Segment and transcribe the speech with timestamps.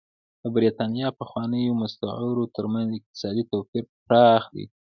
[0.41, 4.65] د برېټانیا پخوانیو مستعمرو ترمنځ اقتصادي توپیر پراخ دی.